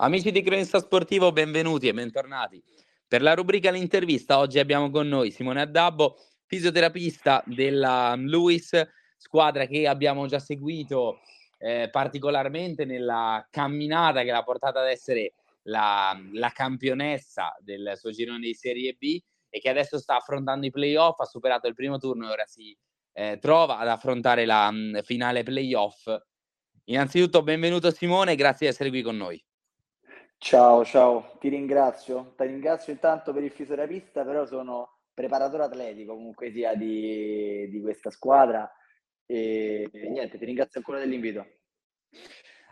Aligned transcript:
Amici 0.00 0.30
di 0.30 0.42
Cronista 0.42 0.78
Sportivo, 0.78 1.32
benvenuti 1.32 1.88
e 1.88 1.92
bentornati. 1.92 2.62
Per 3.08 3.20
la 3.20 3.34
rubrica 3.34 3.72
L'intervista 3.72 4.38
oggi 4.38 4.60
abbiamo 4.60 4.90
con 4.90 5.08
noi 5.08 5.32
Simone 5.32 5.62
Addabbo, 5.62 6.16
fisioterapista 6.46 7.42
della 7.44 8.14
Lewis, 8.14 8.80
squadra 9.16 9.66
che 9.66 9.88
abbiamo 9.88 10.28
già 10.28 10.38
seguito 10.38 11.18
eh, 11.58 11.88
particolarmente 11.90 12.84
nella 12.84 13.44
camminata 13.50 14.22
che 14.22 14.30
l'ha 14.30 14.44
portata 14.44 14.78
ad 14.78 14.86
essere 14.86 15.32
la, 15.62 16.16
la, 16.30 16.50
campionessa 16.50 17.56
del 17.58 17.94
suo 17.96 18.12
girone 18.12 18.38
di 18.38 18.54
Serie 18.54 18.92
B 18.92 19.20
e 19.48 19.58
che 19.58 19.68
adesso 19.68 19.98
sta 19.98 20.18
affrontando 20.18 20.64
i 20.64 20.70
playoff, 20.70 21.18
ha 21.18 21.24
superato 21.24 21.66
il 21.66 21.74
primo 21.74 21.98
turno 21.98 22.28
e 22.28 22.30
ora 22.30 22.46
si 22.46 22.72
eh, 23.14 23.38
trova 23.40 23.78
ad 23.78 23.88
affrontare 23.88 24.46
la 24.46 24.70
mh, 24.70 25.02
finale 25.02 25.42
playoff. 25.42 26.08
Innanzitutto 26.84 27.42
benvenuto 27.42 27.90
Simone, 27.90 28.36
grazie 28.36 28.68
di 28.68 28.72
essere 28.72 28.90
qui 28.90 29.02
con 29.02 29.16
noi. 29.16 29.44
Ciao, 30.40 30.84
ciao, 30.84 31.36
ti 31.40 31.48
ringrazio. 31.48 32.34
Ti 32.36 32.44
ringrazio 32.44 32.92
intanto 32.92 33.32
per 33.32 33.42
il 33.42 33.50
fisioterapista, 33.50 34.24
però 34.24 34.46
sono 34.46 35.00
preparatore 35.12 35.64
atletico 35.64 36.14
comunque 36.14 36.52
sia 36.52 36.76
di, 36.76 37.68
di 37.68 37.80
questa 37.80 38.08
squadra 38.10 38.70
e, 39.26 39.88
e, 39.92 40.08
niente, 40.08 40.38
ti 40.38 40.44
ringrazio 40.44 40.78
ancora 40.78 41.00
dell'invito. 41.00 41.44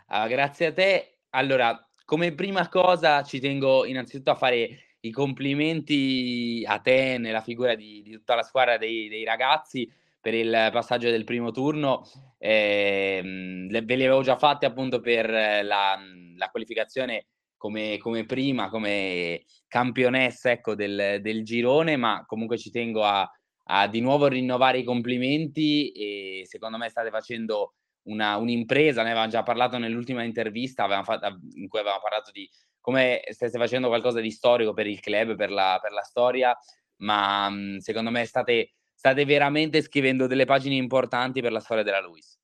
Uh, 0.07 0.27
grazie 0.29 0.67
a 0.67 0.73
te. 0.73 1.19
Allora, 1.31 1.77
come 2.05 2.33
prima 2.33 2.69
cosa 2.69 3.21
ci 3.23 3.41
tengo 3.41 3.85
innanzitutto 3.85 4.31
a 4.31 4.35
fare 4.35 4.95
i 5.01 5.11
complimenti 5.11 6.63
a 6.65 6.79
te 6.79 7.17
nella 7.17 7.41
figura 7.41 7.75
di, 7.75 8.01
di 8.01 8.11
tutta 8.13 8.33
la 8.33 8.43
squadra 8.43 8.77
dei, 8.77 9.09
dei, 9.09 9.25
ragazzi 9.25 9.91
per 10.21 10.33
il 10.33 10.69
passaggio 10.71 11.09
del 11.09 11.25
primo 11.25 11.51
turno. 11.51 12.09
Eh, 12.37 13.21
ve 13.69 13.95
li 13.95 14.05
avevo 14.05 14.23
già 14.23 14.37
fatti 14.37 14.63
appunto 14.63 15.01
per 15.01 15.29
la, 15.29 15.99
la 16.37 16.49
qualificazione 16.49 17.25
come, 17.57 17.97
come 17.97 18.25
prima, 18.25 18.69
come 18.69 19.43
campionessa 19.67 20.51
ecco, 20.51 20.75
del, 20.75 21.19
del, 21.21 21.43
girone, 21.43 21.97
ma 21.97 22.23
comunque 22.25 22.57
ci 22.57 22.69
tengo 22.69 23.03
a, 23.03 23.29
a, 23.65 23.87
di 23.87 23.99
nuovo 23.99 24.27
rinnovare 24.27 24.79
i 24.79 24.83
complimenti 24.83 25.91
e 25.91 26.43
secondo 26.45 26.77
me 26.77 26.89
state 26.89 27.09
facendo 27.09 27.73
una, 28.03 28.37
un'impresa, 28.37 29.01
ne 29.01 29.09
avevamo 29.09 29.29
già 29.29 29.43
parlato 29.43 29.77
nell'ultima 29.77 30.23
intervista 30.23 30.87
fatto, 31.03 31.39
in 31.55 31.67
cui 31.67 31.79
avevamo 31.79 32.01
parlato 32.01 32.31
di 32.31 32.49
come 32.79 33.21
stesse 33.31 33.57
facendo 33.57 33.89
qualcosa 33.89 34.21
di 34.21 34.31
storico 34.31 34.73
per 34.73 34.87
il 34.87 35.01
club, 35.01 35.35
per 35.35 35.51
la, 35.51 35.77
per 35.81 35.91
la 35.91 36.03
storia, 36.03 36.57
ma 36.97 37.51
secondo 37.79 38.11
me 38.11 38.23
state, 38.23 38.75
state 38.93 39.25
veramente 39.25 39.81
scrivendo 39.81 40.25
delle 40.25 40.45
pagine 40.45 40.75
importanti 40.75 41.41
per 41.41 41.51
la 41.51 41.59
storia 41.59 41.83
della 41.83 41.99
Luis. 41.99 42.39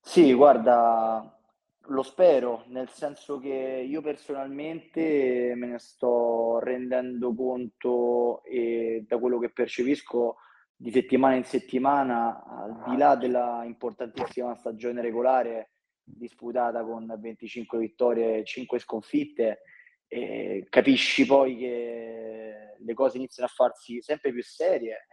Sì, 0.00 0.32
guarda, 0.32 1.41
lo 1.86 2.02
spero, 2.02 2.64
nel 2.68 2.88
senso 2.90 3.38
che 3.38 3.84
io 3.86 4.00
personalmente 4.00 5.52
me 5.56 5.66
ne 5.66 5.78
sto 5.78 6.58
rendendo 6.60 7.34
conto 7.34 8.42
e 8.44 9.04
da 9.06 9.18
quello 9.18 9.38
che 9.38 9.50
percepisco 9.50 10.36
di 10.76 10.90
settimana 10.90 11.34
in 11.34 11.44
settimana, 11.44 12.44
al 12.44 12.84
di 12.88 12.96
là 12.96 13.14
della 13.16 13.62
importantissima 13.64 14.54
stagione 14.54 15.00
regolare 15.00 15.70
disputata 16.02 16.82
con 16.82 17.12
25 17.18 17.78
vittorie 17.78 18.38
e 18.38 18.44
5 18.44 18.78
sconfitte, 18.78 19.62
eh, 20.08 20.66
capisci 20.68 21.24
poi 21.24 21.56
che 21.56 22.76
le 22.78 22.94
cose 22.94 23.16
iniziano 23.16 23.48
a 23.48 23.52
farsi 23.54 24.00
sempre 24.02 24.32
più 24.32 24.42
serie, 24.42 25.06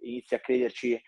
inizi 0.00 0.34
a 0.34 0.40
crederci 0.40 1.00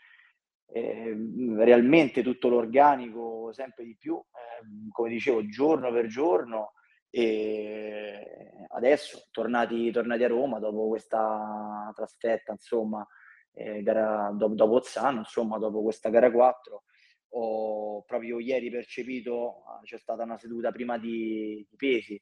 eh, 0.71 1.17
realmente 1.57 2.23
tutto 2.23 2.49
l'organico 2.49 3.51
sempre 3.53 3.85
di 3.85 3.97
più, 3.97 4.17
eh, 4.17 4.91
come 4.91 5.09
dicevo, 5.11 5.47
giorno 5.47 5.93
per 5.93 6.07
giorno. 6.07 6.73
E 7.11 8.67
adesso, 8.69 9.29
tornati, 9.31 9.91
tornati 9.91 10.25
a 10.25 10.29
Roma 10.29 10.59
dopo 10.59 10.89
questa 10.89 11.91
trasferta, 11.95 12.53
insomma, 12.53 13.07
eh, 13.53 13.83
gara, 13.83 14.31
dopo, 14.35 14.55
dopo 14.55 14.75
Ozzano, 14.75 15.21
insomma, 15.21 15.59
dopo 15.59 15.83
questa 15.83 16.11
gara 16.11 16.31
4, 16.31 16.83
ho 17.31 18.03
proprio 18.03 18.39
ieri 18.39 18.71
percepito, 18.71 19.63
c'è 19.85 19.99
stata 19.99 20.23
una 20.23 20.39
seduta 20.39 20.71
prima 20.71 20.99
di, 20.99 21.67
di 21.69 21.77
pesi 21.77 22.21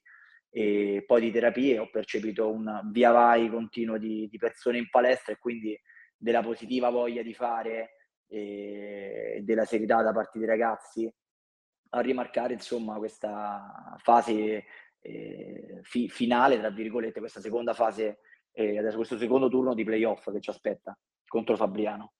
e 0.49 1.03
poi 1.05 1.21
di 1.21 1.31
terapie, 1.31 1.79
ho 1.79 1.89
percepito 1.89 2.49
un 2.49 2.81
via 2.91 3.11
vai 3.11 3.49
continuo 3.49 3.97
di, 3.97 4.27
di 4.29 4.37
persone 4.37 4.77
in 4.77 4.89
palestra 4.89 5.33
e 5.33 5.37
quindi 5.37 5.77
della 6.15 6.41
positiva 6.41 6.89
voglia 6.89 7.21
di 7.21 7.33
fare 7.33 7.96
e 8.27 9.39
della 9.43 9.65
serietà 9.65 10.01
da 10.01 10.11
parte 10.11 10.37
dei 10.37 10.47
ragazzi 10.47 11.11
a 11.89 11.99
rimarcare 12.01 12.53
insomma 12.53 12.97
questa 12.97 13.95
fase 13.97 14.65
eh, 14.99 15.79
fi- 15.83 16.09
finale 16.09 16.59
tra 16.59 16.69
virgolette 16.69 17.19
questa 17.19 17.39
seconda 17.39 17.73
fase 17.73 18.19
eh, 18.51 18.77
adesso 18.77 18.97
questo 18.97 19.17
secondo 19.17 19.49
turno 19.49 19.73
di 19.73 19.83
playoff 19.83 20.31
che 20.31 20.41
ci 20.41 20.49
aspetta 20.49 20.97
contro 21.27 21.55
Fabriano. 21.55 22.13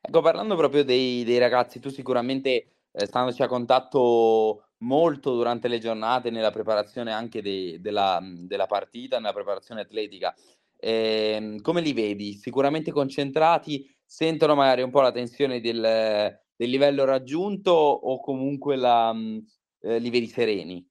Ecco 0.00 0.20
parlando 0.20 0.56
proprio 0.56 0.84
dei, 0.84 1.24
dei 1.24 1.38
ragazzi 1.38 1.80
tu 1.80 1.88
sicuramente 1.88 2.50
eh, 2.90 3.06
standoci 3.06 3.42
a 3.42 3.48
contatto 3.48 4.68
molto 4.78 5.34
durante 5.34 5.66
le 5.68 5.78
giornate 5.78 6.30
nella 6.30 6.50
preparazione 6.50 7.12
anche 7.12 7.42
de- 7.42 7.78
della, 7.80 8.20
della 8.22 8.66
partita 8.66 9.16
nella 9.16 9.32
preparazione 9.32 9.80
atletica. 9.80 10.34
Eh, 10.76 11.58
come 11.62 11.80
li 11.80 11.92
vedi? 11.92 12.34
Sicuramente 12.34 12.92
concentrati 12.92 13.90
sentono 14.08 14.54
magari 14.54 14.80
un 14.80 14.90
po' 14.90 15.02
la 15.02 15.12
tensione 15.12 15.60
del, 15.60 16.40
del 16.56 16.70
livello 16.70 17.04
raggiunto 17.04 17.72
o 17.72 18.20
comunque 18.20 18.74
la, 18.74 19.12
mh, 19.12 19.44
eh, 19.82 19.98
li 19.98 20.08
vedi 20.08 20.26
sereni? 20.26 20.90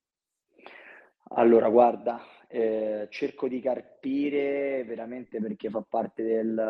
Allora, 1.31 1.67
guarda, 1.67 2.21
eh, 2.47 3.07
cerco 3.09 3.47
di 3.47 3.59
carpire 3.59 4.83
veramente 4.85 5.41
perché 5.41 5.71
fa 5.71 5.81
parte 5.81 6.23
del 6.23 6.63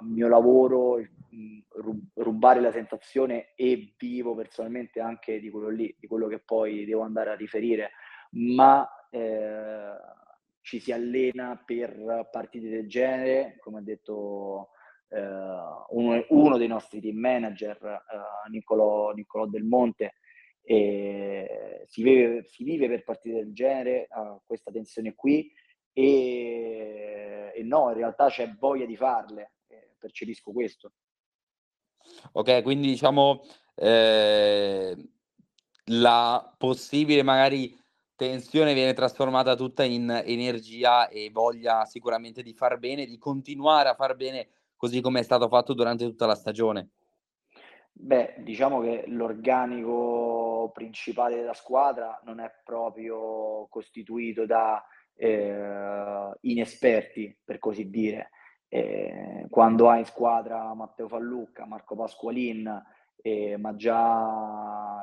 mio 0.00 0.28
lavoro 0.28 1.00
rubare 2.14 2.60
la 2.60 2.72
sensazione 2.72 3.54
e 3.54 3.94
vivo 3.96 4.34
personalmente 4.34 5.00
anche 5.00 5.38
di 5.38 5.48
quello 5.48 5.68
lì, 5.68 5.94
di 5.98 6.08
quello 6.08 6.26
che 6.26 6.40
poi 6.40 6.84
devo 6.84 7.02
andare 7.02 7.30
a 7.30 7.36
riferire, 7.36 7.92
ma 8.32 8.86
eh, 9.10 9.92
ci 10.60 10.80
si 10.80 10.90
allena 10.90 11.62
per 11.64 12.28
partite 12.32 12.68
del 12.68 12.88
genere, 12.88 13.58
come 13.60 13.78
ha 13.78 13.82
detto 13.82 14.70
uno, 15.18 16.24
uno, 16.28 16.56
dei 16.56 16.66
nostri 16.66 17.00
team 17.00 17.16
manager, 17.16 17.76
eh, 17.82 18.50
Niccolò, 18.50 19.12
Niccolò 19.12 19.46
Del 19.46 19.64
Monte, 19.64 20.14
si 20.64 22.02
vive, 22.02 22.44
si 22.44 22.64
vive 22.64 22.88
per 22.88 23.04
partite 23.04 23.36
del 23.36 23.52
genere, 23.52 24.08
questa 24.46 24.70
tensione 24.70 25.14
qui, 25.14 25.52
e, 25.96 27.52
e, 27.54 27.62
no, 27.62 27.90
in 27.90 27.96
realtà 27.96 28.28
c'è 28.28 28.52
voglia 28.58 28.84
di 28.84 28.96
farle, 28.96 29.52
eh, 29.68 29.94
percepisco 29.96 30.50
questo. 30.50 30.92
Ok, 32.32 32.62
quindi 32.62 32.88
diciamo 32.88 33.42
eh, 33.76 34.96
la 35.86 36.54
possibile 36.58 37.22
magari 37.22 37.78
tensione 38.16 38.74
viene 38.74 38.92
trasformata 38.92 39.54
tutta 39.54 39.84
in 39.84 40.10
energia 40.24 41.08
e 41.08 41.30
voglia 41.30 41.84
sicuramente 41.84 42.42
di 42.42 42.52
far 42.52 42.78
bene, 42.78 43.06
di 43.06 43.16
continuare 43.16 43.88
a 43.88 43.94
far 43.94 44.16
bene 44.16 44.48
così 44.84 45.00
come 45.00 45.20
è 45.20 45.22
stato 45.22 45.48
fatto 45.48 45.72
durante 45.72 46.04
tutta 46.04 46.26
la 46.26 46.34
stagione? 46.34 46.90
Beh, 47.90 48.34
diciamo 48.40 48.82
che 48.82 49.04
l'organico 49.06 50.70
principale 50.74 51.36
della 51.36 51.54
squadra 51.54 52.20
non 52.24 52.38
è 52.38 52.52
proprio 52.62 53.66
costituito 53.70 54.44
da 54.44 54.84
eh, 55.14 56.32
inesperti, 56.42 57.34
per 57.42 57.58
così 57.58 57.88
dire. 57.88 58.28
Eh, 58.68 59.46
quando 59.48 59.88
hai 59.88 60.00
in 60.00 60.04
squadra 60.04 60.74
Matteo 60.74 61.08
Fallucca, 61.08 61.64
Marco 61.64 61.96
Pasqualin, 61.96 62.82
eh, 63.22 63.56
ma 63.56 63.74
già 63.76 65.02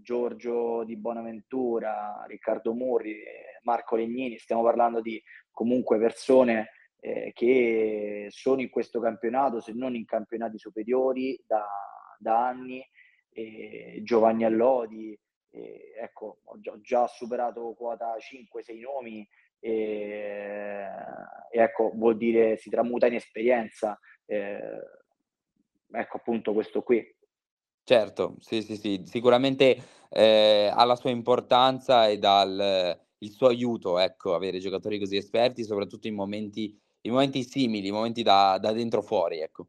Giorgio 0.00 0.84
Di 0.84 0.96
Bonaventura, 0.96 2.24
Riccardo 2.28 2.72
Murri, 2.72 3.16
Marco 3.62 3.96
Legnini, 3.96 4.38
stiamo 4.38 4.62
parlando 4.62 5.00
di 5.00 5.20
comunque 5.50 5.98
persone 5.98 6.68
eh, 7.00 7.32
che 7.34 8.26
sono 8.30 8.60
in 8.60 8.70
questo 8.70 9.00
campionato, 9.00 9.60
se 9.60 9.72
non 9.72 9.94
in 9.94 10.04
campionati 10.04 10.58
superiori, 10.58 11.40
da, 11.46 11.66
da 12.18 12.46
anni. 12.46 12.84
Eh, 13.30 14.00
Giovanni 14.02 14.44
Allodi, 14.44 15.18
eh, 15.50 15.92
ecco, 16.00 16.40
ho 16.44 16.58
già, 16.60 16.72
ho 16.72 16.80
già, 16.80 17.06
superato 17.06 17.74
quota 17.76 18.16
5-6 18.16 18.80
nomi 18.80 19.28
e, 19.60 20.86
ecco, 21.52 21.92
vuol 21.94 22.16
dire 22.16 22.56
si 22.56 22.70
tramuta 22.70 23.06
in 23.06 23.14
esperienza. 23.14 23.98
Eh, 24.26 24.58
ecco 25.92 26.16
appunto 26.16 26.52
questo 26.52 26.82
qui. 26.82 27.16
Certo, 27.84 28.36
sì, 28.40 28.60
sì, 28.60 28.76
sì, 28.76 29.02
sicuramente 29.06 29.76
eh, 30.10 30.70
ha 30.72 30.84
la 30.84 30.96
sua 30.96 31.10
importanza 31.10 32.06
e 32.08 32.18
dal 32.18 33.06
il 33.18 33.32
suo 33.32 33.48
aiuto, 33.48 33.98
ecco, 33.98 34.34
avere 34.34 34.58
giocatori 34.58 34.98
così 34.98 35.16
esperti, 35.16 35.64
soprattutto 35.64 36.06
in 36.06 36.14
momenti 36.14 36.78
i 37.02 37.10
momenti 37.10 37.42
simili, 37.42 37.88
i 37.88 37.92
momenti 37.92 38.22
da, 38.22 38.58
da 38.58 38.72
dentro 38.72 39.02
fuori, 39.02 39.40
ecco. 39.40 39.68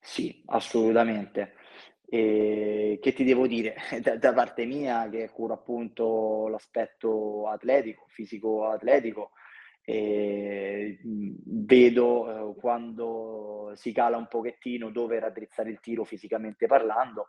Sì, 0.00 0.42
assolutamente. 0.46 1.54
E 2.06 2.98
che 3.00 3.12
ti 3.12 3.24
devo 3.24 3.46
dire? 3.46 3.74
Da, 4.02 4.16
da 4.16 4.32
parte 4.32 4.64
mia, 4.64 5.08
che 5.08 5.30
curo 5.30 5.54
appunto 5.54 6.48
l'aspetto 6.48 7.48
atletico, 7.48 8.04
fisico-atletico, 8.08 9.30
e 9.86 10.98
vedo 11.02 12.54
eh, 12.54 12.60
quando 12.60 13.72
si 13.74 13.92
cala 13.92 14.16
un 14.16 14.28
pochettino 14.28 14.90
dove 14.90 15.18
raddrizzare 15.18 15.70
il 15.70 15.80
tiro 15.80 16.04
fisicamente 16.04 16.66
parlando 16.66 17.28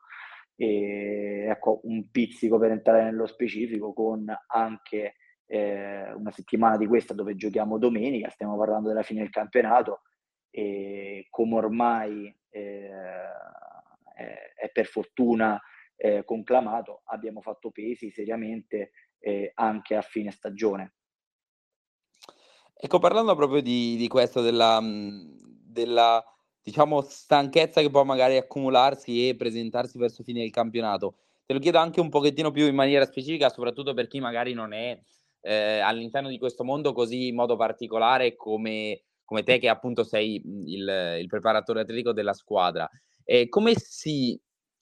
e 0.56 1.47
ecco 1.50 1.81
un 1.83 2.09
pizzico 2.09 2.57
per 2.57 2.71
entrare 2.71 3.03
nello 3.03 3.27
specifico 3.27 3.91
con 3.91 4.25
anche 4.47 5.15
eh, 5.47 6.12
una 6.13 6.31
settimana 6.31 6.77
di 6.77 6.88
questa 6.88 7.13
dove 7.13 7.36
giochiamo 7.36 7.77
domenica, 7.77 8.30
stiamo 8.30 8.57
parlando 8.57 8.88
della 8.88 9.03
fine 9.03 9.21
del 9.21 9.30
campionato 9.30 10.01
e 10.50 11.27
come 11.30 11.56
ormai 11.56 12.36
eh, 12.50 12.89
è, 14.15 14.53
è, 14.56 14.69
per 14.71 14.86
fortuna 14.86 15.62
eh, 15.97 16.24
conclamato, 16.24 17.01
abbiamo 17.06 17.42
fatto 17.42 17.71
pesi 17.71 18.09
seriamente 18.09 18.92
eh, 19.19 19.51
anche 19.56 19.95
a 19.95 20.01
fine 20.01 20.31
stagione. 20.31 20.94
Ecco, 22.77 23.00
parlando 23.00 23.36
proprio 23.36 23.62
di, 23.62 23.95
di 23.95 24.07
questo, 24.07 24.41
della, 24.41 24.80
della 24.81 26.24
diciamo, 26.62 27.01
stanchezza 27.01 27.81
che 27.81 27.89
può 27.89 28.03
magari 28.03 28.38
accumularsi 28.38 29.30
e 29.30 29.36
presentarsi 29.36 29.98
verso 29.98 30.24
fine 30.24 30.41
del 30.41 30.51
campionato, 30.51 31.15
te 31.45 31.53
lo 31.53 31.59
chiedo 31.59 31.77
anche 31.77 32.00
un 32.00 32.09
pochettino 32.09 32.51
più 32.51 32.65
in 32.65 32.75
maniera 32.75 33.06
specifica, 33.06 33.50
soprattutto 33.50 33.94
per 33.94 34.07
chi 34.07 34.19
magari 34.19 34.53
non 34.53 34.74
è 34.74 35.00
eh, 35.45 35.80
all'interno 35.80 36.30
di 36.30 36.39
questo 36.39 36.63
mondo 36.63 36.92
così 36.92 37.27
in 37.27 37.36
modo 37.36 37.56
particolare 37.56 38.36
come, 38.36 39.03
come 39.24 39.44
te 39.44 39.59
che 39.59 39.69
appunto 39.69 40.03
sei 40.03 40.42
il, 40.44 41.18
il 41.19 41.27
preparatore 41.27 41.81
atletico 41.81 42.13
della 42.13 42.33
squadra. 42.33 42.89
E 43.24 43.47
come 43.47 43.74
si 43.75 44.39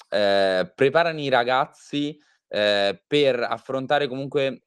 eh, 0.09 0.71
preparano 0.73 1.19
i 1.19 1.27
ragazzi 1.27 2.17
eh, 2.47 3.03
per 3.05 3.39
affrontare 3.41 4.07
comunque 4.07 4.63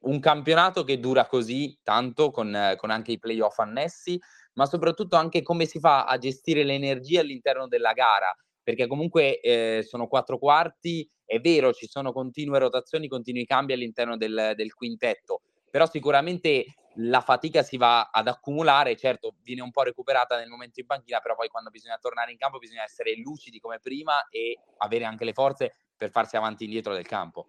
un 0.00 0.18
campionato 0.18 0.82
che 0.84 0.98
dura 0.98 1.26
così 1.26 1.78
tanto 1.82 2.30
con, 2.30 2.74
con 2.78 2.90
anche 2.90 3.12
i 3.12 3.18
playoff 3.18 3.58
annessi, 3.58 4.18
ma 4.54 4.64
soprattutto 4.64 5.16
anche 5.16 5.42
come 5.42 5.66
si 5.66 5.78
fa 5.78 6.04
a 6.04 6.16
gestire 6.16 6.64
le 6.64 6.74
energie 6.74 7.18
all'interno 7.18 7.68
della 7.68 7.92
gara, 7.92 8.34
perché 8.68 8.86
comunque 8.86 9.40
eh, 9.40 9.82
sono 9.82 10.08
quattro 10.08 10.36
quarti, 10.36 11.10
è 11.24 11.40
vero, 11.40 11.72
ci 11.72 11.88
sono 11.88 12.12
continue 12.12 12.58
rotazioni, 12.58 13.08
continui 13.08 13.46
cambi 13.46 13.72
all'interno 13.72 14.18
del, 14.18 14.52
del 14.54 14.74
quintetto, 14.74 15.40
però 15.70 15.86
sicuramente 15.86 16.66
la 16.96 17.22
fatica 17.22 17.62
si 17.62 17.78
va 17.78 18.10
ad 18.12 18.28
accumulare, 18.28 18.94
certo 18.94 19.36
viene 19.42 19.62
un 19.62 19.70
po' 19.70 19.84
recuperata 19.84 20.36
nel 20.36 20.50
momento 20.50 20.80
in 20.80 20.86
panchina, 20.86 21.20
però 21.20 21.34
poi 21.34 21.48
quando 21.48 21.70
bisogna 21.70 21.96
tornare 21.96 22.30
in 22.30 22.36
campo 22.36 22.58
bisogna 22.58 22.82
essere 22.82 23.16
lucidi 23.16 23.58
come 23.58 23.80
prima 23.80 24.28
e 24.28 24.58
avere 24.76 25.06
anche 25.06 25.24
le 25.24 25.32
forze 25.32 25.74
per 25.96 26.10
farsi 26.10 26.36
avanti 26.36 26.64
e 26.64 26.66
indietro 26.66 26.92
del 26.92 27.06
campo. 27.06 27.48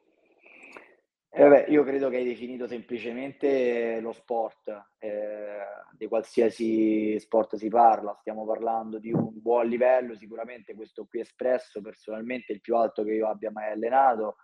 Eh 1.32 1.48
beh, 1.48 1.66
io 1.70 1.84
credo 1.84 2.10
che 2.10 2.18
hai 2.18 2.26
definito 2.26 2.66
semplicemente 2.68 4.00
lo 4.02 4.14
sport, 4.14 4.68
eh, 4.98 5.60
di 5.96 6.08
qualsiasi 6.08 7.20
sport 7.20 7.56
si 7.56 7.70
parla, 7.70 8.16
stiamo 8.20 8.46
parlando 8.48 8.98
di 8.98 9.12
un 9.14 9.40
buon 9.40 9.68
livello, 9.68 10.16
sicuramente 10.16 10.74
questo 10.74 11.06
qui 11.06 11.20
espresso 11.20 11.82
personalmente 11.82 12.52
è 12.52 12.56
il 12.56 12.62
più 12.62 12.76
alto 12.76 13.04
che 13.04 13.14
io 13.14 13.28
abbia 13.28 13.52
mai 13.52 13.72
allenato 13.72 14.38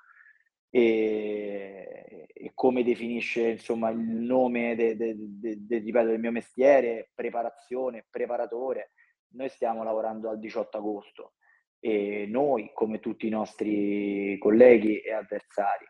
e, 0.69 2.27
e 2.31 2.51
come 2.53 2.83
definisce 2.83 3.47
insomma 3.47 3.89
il 3.89 3.97
nome 3.97 4.75
de, 4.75 4.95
de, 4.95 5.15
de, 5.17 5.77
ripeto, 5.79 6.05
del 6.05 6.19
mio 6.19 6.31
mestiere, 6.31 7.09
preparazione, 7.15 8.05
preparatore, 8.09 8.91
noi 9.29 9.49
stiamo 9.49 9.83
lavorando 9.83 10.29
al 10.29 10.37
18 10.37 10.77
agosto 10.77 11.33
e 11.79 12.27
noi 12.29 12.69
come 12.73 12.99
tutti 12.99 13.25
i 13.25 13.31
nostri 13.31 14.37
colleghi 14.37 14.99
e 14.99 15.13
avversari 15.13 15.85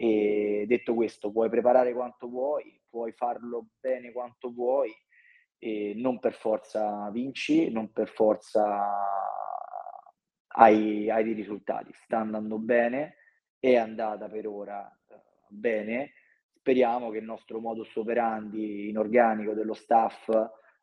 e 0.00 0.64
detto 0.68 0.94
questo, 0.94 1.32
puoi 1.32 1.50
preparare 1.50 1.92
quanto 1.92 2.28
vuoi, 2.28 2.80
puoi 2.88 3.10
farlo 3.10 3.70
bene 3.80 4.12
quanto 4.12 4.52
vuoi, 4.52 4.92
non 5.96 6.20
per 6.20 6.34
forza 6.34 7.10
vinci, 7.10 7.68
non 7.72 7.90
per 7.90 8.08
forza 8.08 8.94
hai, 10.46 11.10
hai 11.10 11.24
dei 11.24 11.32
risultati. 11.32 11.92
Sta 11.92 12.18
andando 12.18 12.58
bene, 12.58 13.16
è 13.58 13.74
andata 13.74 14.28
per 14.28 14.46
ora 14.46 14.88
eh, 15.08 15.20
bene. 15.48 16.12
Speriamo 16.54 17.10
che 17.10 17.18
il 17.18 17.24
nostro 17.24 17.58
modus 17.58 17.94
operandi 17.96 18.88
in 18.88 18.98
organico 18.98 19.52
dello 19.52 19.74
staff 19.74 20.30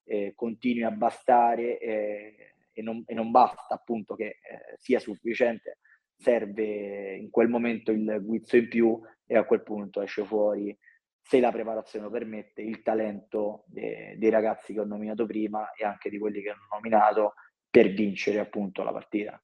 eh, 0.03 0.33
continui 0.35 0.83
a 0.83 0.91
bastare 0.91 1.77
eh, 1.79 2.53
e, 2.73 2.81
non, 2.81 3.01
e, 3.05 3.13
non, 3.13 3.31
basta 3.31 3.75
appunto 3.75 4.15
che 4.15 4.25
eh, 4.25 4.75
sia 4.77 4.99
sufficiente 4.99 5.77
serve 6.17 7.15
in 7.15 7.29
quel 7.29 7.47
momento 7.47 7.91
il 7.91 8.19
guizzo 8.21 8.57
in 8.57 8.67
più 8.67 8.99
e 9.25 9.37
a 9.37 9.43
quel 9.43 9.63
punto 9.63 10.01
esce 10.01 10.23
fuori, 10.23 10.75
se 11.21 11.39
la 11.39 11.51
preparazione 11.51 12.05
lo 12.05 12.11
permette, 12.11 12.61
il 12.61 12.83
talento 12.83 13.63
de- 13.67 14.15
dei 14.17 14.29
ragazzi 14.29 14.73
che 14.73 14.79
ho 14.79 14.85
nominato 14.85 15.25
prima 15.25 15.71
e 15.71 15.83
anche 15.83 16.09
di 16.09 16.19
quelli 16.19 16.41
che 16.41 16.51
ho 16.51 16.75
nominato 16.75 17.33
per 17.69 17.91
vincere 17.91 18.39
appunto 18.39 18.83
la 18.83 18.91
partita. 18.91 19.41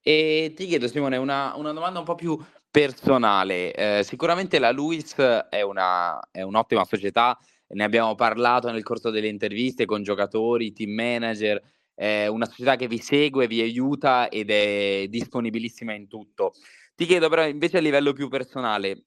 E 0.00 0.52
ti 0.54 0.66
chiedo 0.66 0.86
Simone 0.86 1.16
una, 1.16 1.54
una 1.56 1.72
domanda 1.72 1.98
un 1.98 2.04
po' 2.04 2.14
più 2.14 2.38
personale. 2.70 3.72
Eh, 3.72 4.04
sicuramente 4.04 4.60
la 4.60 4.70
Luis 4.70 5.16
è, 5.16 5.48
è 5.48 6.42
un'ottima 6.42 6.84
società, 6.84 7.36
ne 7.68 7.82
abbiamo 7.82 8.14
parlato 8.14 8.70
nel 8.70 8.84
corso 8.84 9.10
delle 9.10 9.26
interviste 9.26 9.84
con 9.84 10.04
giocatori, 10.04 10.72
team 10.72 10.92
manager, 10.92 11.60
è 11.96 12.26
una 12.26 12.44
società 12.44 12.76
che 12.76 12.88
vi 12.88 12.98
segue, 12.98 13.46
vi 13.46 13.62
aiuta 13.62 14.28
ed 14.28 14.50
è 14.50 15.06
disponibilissima 15.08 15.94
in 15.94 16.08
tutto. 16.08 16.52
Ti 16.94 17.06
chiedo 17.06 17.30
però 17.30 17.46
invece 17.46 17.78
a 17.78 17.80
livello 17.80 18.12
più 18.12 18.28
personale, 18.28 19.06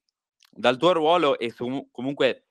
dal 0.50 0.76
tuo 0.76 0.92
ruolo 0.92 1.38
e 1.38 1.52
su, 1.52 1.88
comunque 1.92 2.48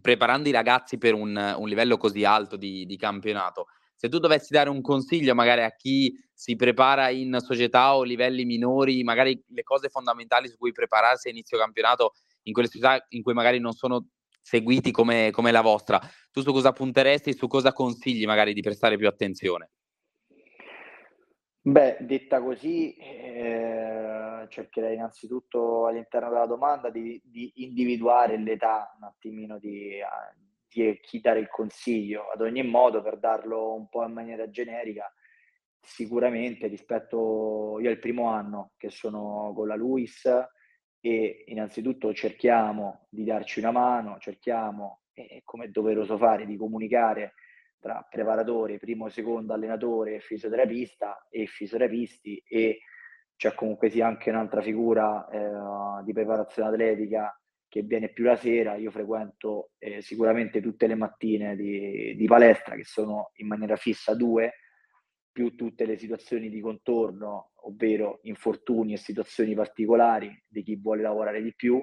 preparando 0.00 0.48
i 0.48 0.52
ragazzi 0.52 0.98
per 0.98 1.14
un, 1.14 1.54
un 1.58 1.68
livello 1.68 1.96
così 1.96 2.24
alto 2.24 2.56
di, 2.56 2.84
di, 2.84 2.96
campionato, 2.98 3.68
se 3.94 4.10
tu 4.10 4.18
dovessi 4.18 4.52
dare 4.52 4.68
un 4.68 4.82
consiglio 4.82 5.34
magari 5.34 5.62
a 5.62 5.74
chi 5.74 6.14
si 6.34 6.54
prepara 6.54 7.08
in 7.08 7.38
società 7.40 7.94
o 7.96 8.02
livelli 8.02 8.44
minori, 8.44 9.02
magari 9.02 9.42
le 9.48 9.62
cose 9.62 9.88
fondamentali 9.88 10.48
su 10.48 10.58
cui 10.58 10.72
prepararsi 10.72 11.28
a 11.28 11.30
inizio 11.30 11.58
campionato 11.58 12.12
in 12.42 12.52
quelle 12.52 12.68
società 12.68 13.02
in 13.10 13.22
cui 13.22 13.32
magari 13.32 13.58
non 13.58 13.72
sono 13.72 14.08
seguiti 14.42 14.90
come, 14.90 15.30
come 15.30 15.52
la 15.52 15.62
vostra, 15.62 16.00
tu 16.30 16.42
su 16.42 16.52
cosa 16.52 16.72
punteresti, 16.72 17.32
su 17.32 17.46
cosa 17.46 17.72
consigli 17.72 18.26
magari 18.26 18.52
di 18.52 18.60
prestare 18.60 18.96
più 18.96 19.08
attenzione? 19.08 19.70
Beh, 21.64 21.98
detta 22.00 22.42
così, 22.42 22.92
eh, 22.96 24.46
cercherei 24.48 24.96
innanzitutto 24.96 25.86
all'interno 25.86 26.28
della 26.28 26.46
domanda 26.46 26.90
di, 26.90 27.22
di 27.24 27.52
individuare 27.56 28.36
l'età 28.36 28.92
un 28.98 29.04
attimino 29.04 29.60
di, 29.60 30.00
di, 30.66 30.98
chi 31.00 31.20
dare 31.20 31.38
il 31.38 31.48
consiglio. 31.48 32.30
Ad 32.30 32.40
ogni 32.40 32.64
modo, 32.64 33.00
per 33.00 33.16
darlo 33.18 33.74
un 33.74 33.88
po' 33.88 34.04
in 34.04 34.12
maniera 34.12 34.50
generica, 34.50 35.08
sicuramente 35.80 36.66
rispetto 36.66 37.78
io 37.80 37.90
al 37.90 37.98
primo 38.00 38.26
anno 38.28 38.72
che 38.76 38.90
sono 38.90 39.52
con 39.54 39.68
la 39.68 39.76
Luis, 39.76 40.28
e 41.04 41.44
innanzitutto 41.48 42.14
cerchiamo 42.14 43.06
di 43.10 43.24
darci 43.24 43.58
una 43.58 43.72
mano, 43.72 44.18
cerchiamo, 44.20 45.00
eh, 45.12 45.42
come 45.44 45.64
è 45.64 45.68
doveroso 45.68 46.16
fare, 46.16 46.46
di 46.46 46.56
comunicare 46.56 47.34
tra 47.80 48.06
preparatore, 48.08 48.78
primo 48.78 49.08
secondo 49.08 49.52
allenatore, 49.52 50.20
fisioterapista 50.20 51.26
e 51.28 51.46
fisioterapisti 51.46 52.40
e 52.46 52.82
c'è 53.34 53.52
comunque 53.54 53.90
sia 53.90 54.06
anche 54.06 54.30
un'altra 54.30 54.62
figura 54.62 55.28
eh, 55.28 56.04
di 56.04 56.12
preparazione 56.12 56.68
atletica 56.68 57.36
che 57.66 57.82
viene 57.82 58.10
più 58.10 58.22
la 58.22 58.36
sera, 58.36 58.76
io 58.76 58.92
frequento 58.92 59.70
eh, 59.78 60.00
sicuramente 60.02 60.60
tutte 60.60 60.86
le 60.86 60.94
mattine 60.94 61.56
di, 61.56 62.14
di 62.14 62.26
palestra 62.26 62.76
che 62.76 62.84
sono 62.84 63.32
in 63.36 63.48
maniera 63.48 63.74
fissa 63.74 64.14
due, 64.14 64.52
più 65.32 65.54
tutte 65.54 65.86
le 65.86 65.96
situazioni 65.96 66.50
di 66.50 66.60
contorno, 66.60 67.52
ovvero 67.64 68.20
infortuni 68.22 68.92
e 68.92 68.98
situazioni 68.98 69.54
particolari 69.54 70.30
di 70.46 70.62
chi 70.62 70.76
vuole 70.76 71.02
lavorare 71.02 71.42
di 71.42 71.54
più. 71.54 71.82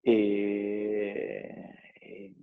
E, 0.00 1.74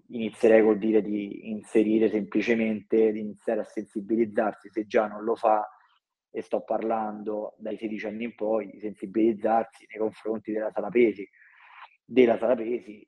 inizierei 0.08 0.64
col 0.64 0.78
dire 0.78 1.02
di 1.02 1.50
inserire 1.50 2.10
semplicemente, 2.10 3.12
di 3.12 3.20
iniziare 3.20 3.62
a 3.62 3.66
sensibilizzarsi 3.66 4.70
se 4.70 4.86
già 4.86 5.08
non 5.08 5.24
lo 5.24 5.36
fa, 5.36 5.66
e 6.34 6.42
sto 6.42 6.64
parlando 6.64 7.56
dai 7.58 7.78
16 7.78 8.08
anni 8.08 8.24
in 8.26 8.36
poi, 8.36 8.68
di 8.68 8.80
sensibilizzarsi 8.80 9.86
nei 9.90 10.00
confronti 10.00 10.52
della 10.52 10.72
sala 10.72 10.90
pesi, 10.90 11.28
della 12.04 12.38
sala 12.38 12.56
pesi, 12.56 13.06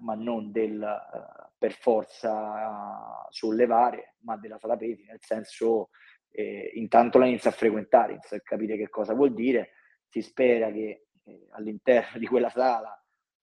ma 0.00 0.14
non 0.14 0.50
del 0.50 0.82
eh, 0.82 1.48
per 1.56 1.72
forza 1.72 3.26
sollevare, 3.30 4.14
ma 4.20 4.36
della 4.36 4.58
sala 4.58 4.76
pesi, 4.76 5.04
nel 5.04 5.20
senso 5.20 5.90
eh, 6.30 6.70
intanto 6.74 7.18
la 7.18 7.26
inizia 7.26 7.50
a 7.50 7.54
frequentare, 7.54 8.12
inizia 8.12 8.36
a 8.36 8.40
capire 8.40 8.76
che 8.76 8.88
cosa 8.88 9.14
vuol 9.14 9.34
dire, 9.34 9.72
si 10.08 10.22
spera 10.22 10.70
che 10.70 11.06
eh, 11.24 11.46
all'interno 11.50 12.18
di 12.18 12.26
quella 12.26 12.48
sala, 12.48 12.94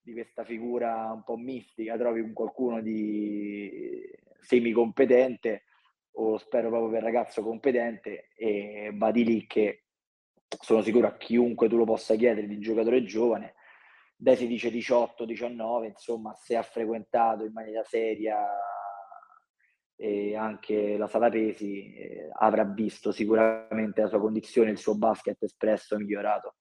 di 0.02 0.14
questa 0.14 0.44
figura 0.44 1.12
un 1.12 1.24
po' 1.24 1.38
mistica, 1.38 1.98
trovi 1.98 2.22
un 2.22 2.34
qualcuno 2.34 2.82
di 2.82 4.10
semicompetente 4.40 5.64
o 6.20 6.38
spero 6.38 6.70
proprio 6.70 6.90
per 6.90 7.04
ragazzo 7.04 7.44
competente 7.44 8.30
e 8.36 8.92
va 8.94 9.12
di 9.12 9.24
lì 9.24 9.46
che 9.46 9.84
sono 10.62 10.82
sicuro 10.82 11.08
a 11.08 11.18
chiunque 11.18 11.68
tu 11.68 11.76
lo 11.76 11.84
possa 11.84 12.16
chiedere 12.16 12.48
di 12.48 12.60
giocatore 12.60 13.04
giovane, 13.04 13.56
dai 14.20 14.36
16, 14.36 14.72
18, 14.72 15.26
19, 15.26 15.88
insomma, 15.88 16.34
se 16.34 16.56
ha 16.56 16.64
frequentato 16.64 17.44
in 17.44 17.52
maniera 17.54 17.84
seria 17.84 18.36
e 19.96 20.36
anche 20.36 20.96
la 20.98 21.08
sala 21.08 21.30
pesi, 21.30 21.94
eh, 21.94 22.30
avrà 22.40 22.64
visto 22.64 23.12
sicuramente 23.12 24.02
la 24.02 24.08
sua 24.08 24.20
condizione, 24.20 24.72
il 24.72 24.78
suo 24.78 24.96
basket 24.96 25.42
espresso 25.42 25.98
migliorato. 25.98 26.56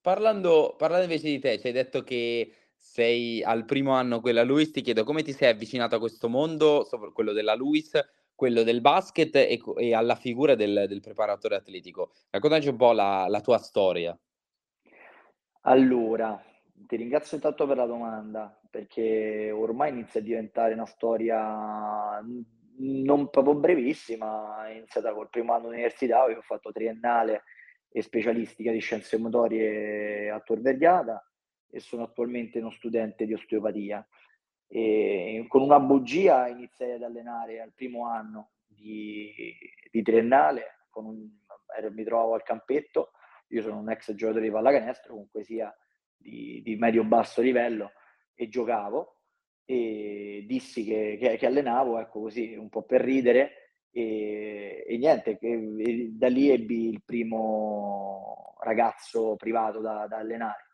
Parlando, 0.00 0.74
parlando 0.76 1.04
invece 1.04 1.28
di 1.28 1.38
te, 1.38 1.58
ci 1.60 1.66
hai 1.66 1.72
detto 1.72 2.02
che 2.02 2.52
sei 2.74 3.42
al 3.42 3.64
primo 3.64 3.92
anno 3.92 4.20
quella 4.20 4.42
Luis, 4.42 4.70
ti 4.70 4.80
chiedo 4.80 5.04
come 5.04 5.22
ti 5.22 5.32
sei 5.32 5.50
avvicinato 5.50 5.94
a 5.94 5.98
questo 6.00 6.28
mondo, 6.28 6.88
quello 7.12 7.32
della 7.32 7.54
Luis, 7.54 7.92
quello 8.34 8.62
del 8.62 8.80
basket 8.80 9.36
e, 9.36 9.60
e 9.76 9.94
alla 9.94 10.14
figura 10.16 10.54
del, 10.54 10.86
del, 10.88 11.00
preparatore 11.00 11.56
atletico. 11.56 12.12
Raccontaci 12.30 12.68
un 12.68 12.76
po' 12.76 12.92
la, 12.92 13.26
la 13.28 13.40
tua 13.40 13.58
storia. 13.58 14.18
Allora, 15.62 16.42
ti 16.72 16.96
ringrazio 16.96 17.36
intanto 17.36 17.66
per 17.66 17.76
la 17.76 17.86
domanda, 17.86 18.58
perché 18.70 19.50
ormai 19.50 19.90
inizia 19.90 20.20
a 20.20 20.22
diventare 20.22 20.72
una 20.72 20.86
storia 20.86 22.20
non 22.82 23.28
proprio 23.28 23.54
brevissima, 23.54 24.66
è 24.66 24.72
iniziata 24.72 25.12
col 25.12 25.28
primo 25.28 25.52
anno 25.52 25.68
università, 25.68 26.24
ho 26.24 26.40
fatto 26.40 26.72
triennale 26.72 27.42
e 27.90 28.00
specialistica 28.02 28.72
di 28.72 28.78
scienze 28.78 29.18
motorie 29.18 30.30
a 30.30 30.40
Tor 30.40 30.60
Vergata 30.60 31.22
e 31.68 31.80
sono 31.80 32.04
attualmente 32.04 32.58
uno 32.58 32.70
studente 32.70 33.26
di 33.26 33.34
osteopatia. 33.34 34.06
E 34.66 35.44
con 35.48 35.62
una 35.62 35.80
bugia 35.80 36.46
iniziai 36.46 36.92
ad 36.92 37.02
allenare 37.02 37.60
al 37.60 37.72
primo 37.74 38.06
anno 38.06 38.52
di, 38.66 39.54
di 39.90 40.02
triennale, 40.02 40.86
un, 40.94 41.28
mi 41.90 42.04
trovavo 42.04 42.34
al 42.34 42.42
campetto, 42.42 43.10
io 43.50 43.62
sono 43.62 43.78
un 43.78 43.90
ex 43.90 44.14
giocatore 44.14 44.44
di 44.44 44.50
pallacanestro, 44.50 45.12
comunque 45.12 45.44
sia 45.44 45.74
di, 46.16 46.60
di 46.62 46.76
medio-basso 46.76 47.40
livello, 47.40 47.92
e 48.34 48.48
giocavo, 48.48 49.16
e 49.64 50.44
dissi 50.46 50.84
che, 50.84 51.18
che, 51.20 51.36
che, 51.36 51.46
allenavo, 51.46 51.98
ecco 51.98 52.20
così, 52.22 52.54
un 52.54 52.68
po' 52.68 52.82
per 52.82 53.00
ridere, 53.00 53.78
e, 53.90 54.84
e 54.86 54.96
niente, 54.98 55.38
che, 55.38 56.10
da 56.12 56.28
lì 56.28 56.50
ebbi 56.50 56.88
il 56.88 57.02
primo 57.04 58.56
ragazzo 58.60 59.36
privato 59.36 59.80
da, 59.80 60.06
da 60.08 60.18
allenare. 60.18 60.66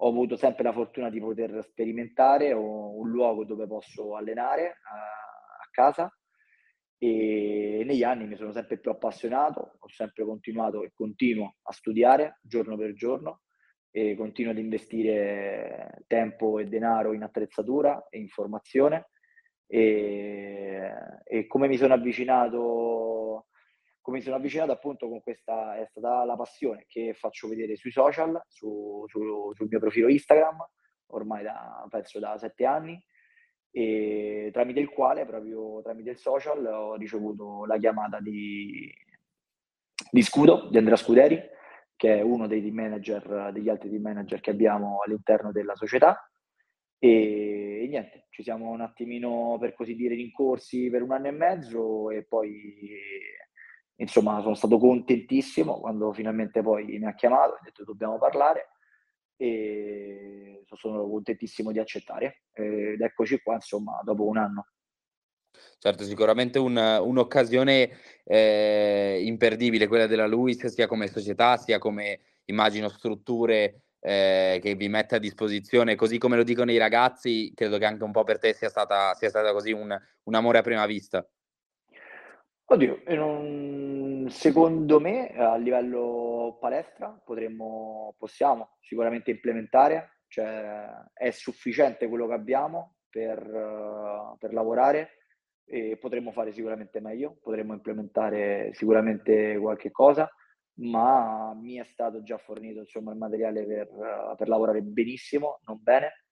Ho 0.00 0.08
avuto 0.08 0.36
sempre 0.36 0.62
la 0.62 0.72
fortuna 0.72 1.10
di 1.10 1.20
poter 1.20 1.62
sperimentare 1.64 2.52
un 2.52 3.08
luogo 3.08 3.44
dove 3.44 3.66
posso 3.66 4.14
allenare 4.14 4.78
a, 4.82 4.94
a 4.94 5.68
casa 5.72 6.12
e 6.98 7.82
negli 7.84 8.02
anni 8.02 8.26
mi 8.26 8.36
sono 8.36 8.52
sempre 8.52 8.78
più 8.78 8.90
appassionato, 8.90 9.76
ho 9.78 9.88
sempre 9.88 10.24
continuato 10.24 10.82
e 10.82 10.92
continuo 10.92 11.56
a 11.62 11.72
studiare 11.72 12.40
giorno 12.42 12.76
per 12.76 12.92
giorno 12.94 13.42
e 13.90 14.16
continuo 14.16 14.50
ad 14.50 14.58
investire 14.58 16.02
tempo 16.06 16.58
e 16.58 16.66
denaro 16.66 17.12
in 17.12 17.22
attrezzatura 17.22 18.06
e 18.10 18.18
in 18.18 18.28
formazione. 18.28 19.10
E, 19.66 20.90
e 21.24 21.46
come 21.46 21.68
mi 21.68 21.76
sono 21.76 21.94
avvicinato 21.94 23.46
come 24.08 24.20
mi 24.20 24.24
sono 24.24 24.36
avvicinato 24.36 24.72
appunto 24.72 25.06
con 25.06 25.20
questa 25.20 25.76
è 25.76 25.84
stata 25.84 26.24
la 26.24 26.34
passione 26.34 26.86
che 26.88 27.12
faccio 27.12 27.46
vedere 27.46 27.76
sui 27.76 27.90
social, 27.90 28.40
su, 28.48 29.04
su, 29.06 29.52
sul 29.52 29.68
mio 29.68 29.78
profilo 29.78 30.08
Instagram, 30.08 30.66
ormai 31.08 31.42
da, 31.42 31.86
penso 31.90 32.18
da 32.18 32.38
sette 32.38 32.64
anni, 32.64 32.98
e 33.70 34.50
tramite 34.52 34.80
il 34.80 34.88
quale, 34.88 35.26
proprio 35.26 35.80
tramite 35.82 36.10
il 36.10 36.18
social, 36.18 36.64
ho 36.64 36.94
ricevuto 36.96 37.64
la 37.66 37.78
chiamata 37.78 38.20
di, 38.20 38.92
di 40.10 40.22
Scudo, 40.22 40.68
di 40.70 40.78
Andrea 40.78 40.96
Scuderi, 40.96 41.40
che 41.96 42.18
è 42.18 42.20
uno 42.22 42.46
dei 42.46 42.62
team 42.62 42.74
manager, 42.74 43.50
degli 43.52 43.68
altri 43.68 43.90
team 43.90 44.02
manager 44.02 44.40
che 44.40 44.50
abbiamo 44.50 45.00
all'interno 45.04 45.52
della 45.52 45.74
società. 45.74 46.28
E, 46.98 47.82
e, 47.82 47.86
niente, 47.88 48.26
ci 48.30 48.42
siamo 48.42 48.70
un 48.70 48.80
attimino, 48.80 49.56
per 49.60 49.74
così 49.74 49.94
dire, 49.94 50.14
rincorsi 50.14 50.90
per 50.90 51.02
un 51.02 51.12
anno 51.12 51.28
e 51.28 51.32
mezzo 51.32 52.10
e 52.10 52.24
poi 52.24 52.90
insomma 54.00 54.40
sono 54.40 54.54
stato 54.54 54.78
contentissimo 54.78 55.80
quando 55.80 56.12
finalmente 56.12 56.62
poi 56.62 56.84
mi 56.98 57.06
ha 57.06 57.14
chiamato, 57.14 57.54
ha 57.54 57.60
detto 57.64 57.82
dobbiamo 57.82 58.16
parlare 58.16 58.68
e 59.38 60.64
sono 60.76 61.08
contentissimo 61.08 61.72
di 61.72 61.78
accettare 61.78 62.42
ed 62.52 63.00
eccoci 63.00 63.40
qua 63.40 63.54
insomma 63.54 64.00
dopo 64.04 64.26
un 64.26 64.36
anno. 64.36 64.66
Certo, 65.78 66.04
sicuramente 66.04 66.58
un, 66.58 66.76
un'occasione 66.76 67.90
eh, 68.24 69.22
imperdibile 69.24 69.86
quella 69.86 70.06
della 70.06 70.26
Luis, 70.26 70.66
sia 70.66 70.86
come 70.86 71.06
società, 71.06 71.56
sia 71.56 71.78
come 71.78 72.20
immagino 72.46 72.88
strutture 72.88 73.82
eh, 74.00 74.58
che 74.62 74.74
vi 74.74 74.88
mette 74.88 75.16
a 75.16 75.18
disposizione, 75.18 75.94
così 75.94 76.18
come 76.18 76.36
lo 76.36 76.42
dicono 76.42 76.70
i 76.70 76.78
ragazzi, 76.78 77.52
credo 77.54 77.78
che 77.78 77.84
anche 77.84 78.04
un 78.04 78.12
po' 78.12 78.24
per 78.24 78.38
te 78.38 78.52
sia 78.54 78.68
stata, 78.68 79.14
sia 79.14 79.28
stata 79.28 79.52
così 79.52 79.72
un, 79.72 79.96
un 80.24 80.34
amore 80.34 80.58
a 80.58 80.62
prima 80.62 80.86
vista. 80.86 81.26
Oddio, 82.70 83.02
non... 83.16 84.26
secondo 84.28 85.00
me 85.00 85.28
a 85.34 85.56
livello 85.56 86.58
palestra 86.60 87.08
potremmo, 87.24 88.14
possiamo 88.18 88.76
sicuramente 88.80 89.30
implementare, 89.30 90.18
cioè 90.28 90.86
è 91.14 91.30
sufficiente 91.30 92.08
quello 92.08 92.26
che 92.26 92.34
abbiamo 92.34 92.96
per, 93.08 94.36
per 94.38 94.52
lavorare 94.52 95.12
e 95.64 95.96
potremmo 95.96 96.30
fare 96.30 96.52
sicuramente 96.52 97.00
meglio, 97.00 97.38
potremmo 97.40 97.72
implementare 97.72 98.70
sicuramente 98.74 99.56
qualche 99.56 99.90
cosa, 99.90 100.30
ma 100.80 101.54
mi 101.54 101.76
è 101.76 101.84
stato 101.84 102.22
già 102.22 102.36
fornito 102.36 102.80
insomma, 102.80 103.12
il 103.12 103.18
materiale 103.18 103.64
per, 103.64 104.34
per 104.36 104.46
lavorare 104.46 104.82
benissimo, 104.82 105.60
non 105.64 105.78
bene, 105.80 106.24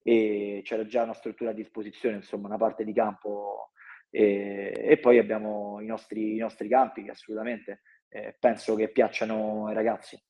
e 0.00 0.60
c'era 0.62 0.86
già 0.86 1.02
una 1.02 1.12
struttura 1.12 1.50
a 1.50 1.54
disposizione, 1.54 2.16
insomma 2.16 2.46
una 2.46 2.56
parte 2.56 2.84
di 2.84 2.92
campo 2.92 3.70
e, 4.14 4.72
e 4.76 4.98
poi 4.98 5.16
abbiamo 5.16 5.80
i 5.80 5.86
nostri, 5.86 6.34
i 6.34 6.38
nostri, 6.38 6.68
campi 6.68 7.02
che 7.02 7.12
assolutamente 7.12 7.80
eh, 8.08 8.36
penso 8.38 8.74
che 8.74 8.90
piacciono 8.90 9.66
ai 9.66 9.74
ragazzi. 9.74 10.22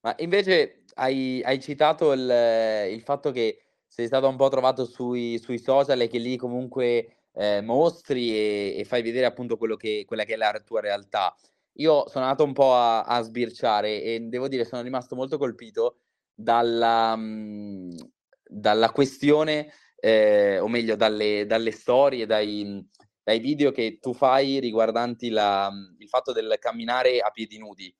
Ma 0.00 0.14
invece 0.18 0.84
hai, 0.94 1.40
hai 1.42 1.58
citato 1.58 2.12
il, 2.12 2.90
il, 2.90 3.00
fatto 3.00 3.30
che 3.30 3.62
sei 3.86 4.06
stato 4.06 4.28
un 4.28 4.36
po' 4.36 4.48
trovato 4.48 4.84
sui, 4.84 5.38
sui 5.38 5.58
social 5.58 6.02
e 6.02 6.08
che 6.08 6.18
lì 6.18 6.36
comunque 6.36 7.28
eh, 7.32 7.62
mostri 7.62 8.30
e, 8.30 8.74
e, 8.78 8.84
fai 8.84 9.00
vedere 9.02 9.24
appunto 9.24 9.56
che, 9.76 10.04
quella 10.06 10.24
che 10.24 10.34
è 10.34 10.36
la 10.36 10.62
tua 10.64 10.80
realtà. 10.80 11.34
Io 11.78 12.06
sono 12.08 12.24
andato 12.24 12.44
un 12.44 12.52
po' 12.52 12.74
a, 12.74 13.04
a 13.04 13.22
sbirciare 13.22 14.02
e 14.02 14.20
devo 14.20 14.48
dire 14.48 14.66
sono 14.66 14.82
rimasto 14.82 15.16
molto 15.16 15.38
colpito 15.38 16.00
dalla, 16.34 17.16
mh, 17.16 18.10
dalla 18.44 18.90
questione 18.90 19.72
eh, 20.00 20.58
o 20.58 20.68
meglio 20.68 20.96
dalle, 20.96 21.46
dalle 21.46 21.70
storie, 21.70 22.26
dai, 22.26 22.86
dai, 23.22 23.38
video 23.40 23.72
che 23.72 23.98
tu 24.00 24.14
fai 24.14 24.60
riguardanti 24.60 25.28
la, 25.28 25.70
il 25.98 26.08
fatto 26.08 26.32
del 26.32 26.56
camminare 26.60 27.20
a 27.20 27.30
piedi 27.30 27.58
nudi. 27.58 27.94